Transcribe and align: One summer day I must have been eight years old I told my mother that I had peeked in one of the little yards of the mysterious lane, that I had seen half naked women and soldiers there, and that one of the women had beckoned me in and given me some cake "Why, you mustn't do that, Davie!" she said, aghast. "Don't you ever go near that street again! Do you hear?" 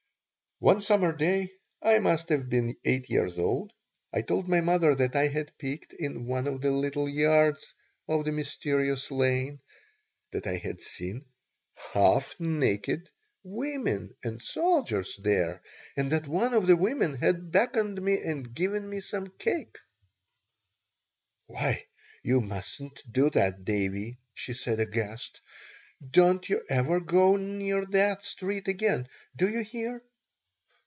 One 0.61 0.79
summer 0.79 1.11
day 1.11 1.51
I 1.81 1.97
must 1.97 2.29
have 2.29 2.47
been 2.47 2.77
eight 2.85 3.09
years 3.09 3.39
old 3.39 3.73
I 4.13 4.21
told 4.21 4.47
my 4.47 4.61
mother 4.61 4.93
that 4.93 5.15
I 5.15 5.25
had 5.25 5.57
peeked 5.57 5.91
in 5.93 6.27
one 6.27 6.45
of 6.45 6.61
the 6.61 6.69
little 6.69 7.09
yards 7.09 7.73
of 8.07 8.25
the 8.25 8.31
mysterious 8.31 9.09
lane, 9.09 9.59
that 10.29 10.45
I 10.45 10.57
had 10.57 10.79
seen 10.79 11.25
half 11.95 12.39
naked 12.39 13.09
women 13.41 14.15
and 14.23 14.39
soldiers 14.39 15.17
there, 15.17 15.63
and 15.97 16.11
that 16.11 16.27
one 16.27 16.53
of 16.53 16.67
the 16.67 16.77
women 16.77 17.15
had 17.15 17.51
beckoned 17.51 17.99
me 17.99 18.21
in 18.21 18.29
and 18.29 18.53
given 18.53 18.87
me 18.87 18.99
some 19.01 19.29
cake 19.39 19.79
"Why, 21.47 21.87
you 22.21 22.39
mustn't 22.39 23.01
do 23.11 23.31
that, 23.31 23.65
Davie!" 23.65 24.19
she 24.35 24.53
said, 24.53 24.79
aghast. 24.79 25.41
"Don't 26.07 26.47
you 26.47 26.63
ever 26.69 26.99
go 26.99 27.35
near 27.35 27.83
that 27.87 28.23
street 28.23 28.67
again! 28.67 29.07
Do 29.35 29.49
you 29.49 29.63
hear?" 29.63 30.03